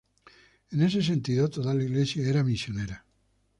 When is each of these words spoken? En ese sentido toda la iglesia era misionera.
En 0.71 0.81
ese 0.81 1.03
sentido 1.03 1.47
toda 1.47 1.75
la 1.75 1.83
iglesia 1.83 2.27
era 2.27 2.43
misionera. 2.43 3.05